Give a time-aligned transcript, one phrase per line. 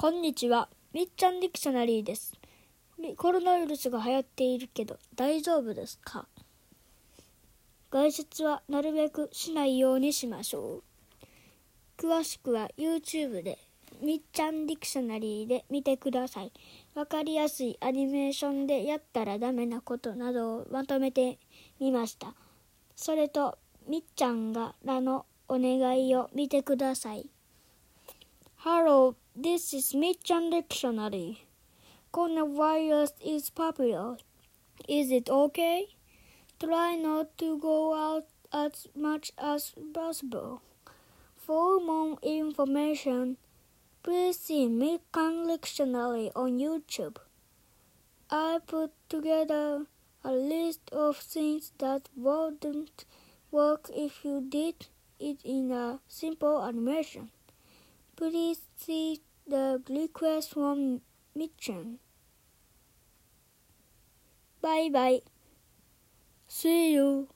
[0.00, 0.68] こんにちは。
[0.92, 2.32] みっちゃんディクショナリーです。
[3.16, 6.28] コロナウイルスが流行っているけど大丈夫ですか？
[7.90, 10.82] 外出はなるべくしないようにしましょ
[11.98, 12.00] う。
[12.00, 13.58] 詳しくは YouTube で
[14.00, 16.52] みっちゃんディクショナリーで見てください。
[16.94, 21.40] わかりやすいアニメーションでやったらダメなことなどをまとめて
[21.80, 22.34] みました。
[22.94, 23.58] それと
[23.88, 27.26] みっちゃんがらのお願いを見てください。
[28.64, 31.44] Hello, this is Mitchan Dictionary.
[32.12, 34.16] Coronavirus is popular.
[34.88, 35.86] Is it okay?
[36.58, 40.60] Try not to go out as much as possible.
[41.36, 43.36] For more information,
[44.02, 47.18] please see Mitchan Dictionary on YouTube.
[48.30, 49.86] I put together
[50.24, 53.04] a list of things that wouldn't
[53.52, 54.86] work if you did
[55.20, 57.30] it in a simple animation.
[58.18, 61.02] Please see the request from
[61.36, 61.98] Mitchan.
[64.60, 65.22] Bye bye.
[66.48, 67.28] See you.